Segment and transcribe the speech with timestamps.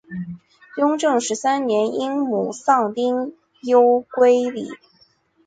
[0.77, 4.67] 雍正十三年因母丧丁忧归里。